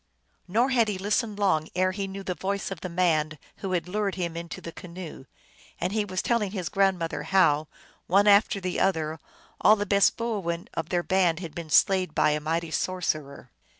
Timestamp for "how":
7.21-7.67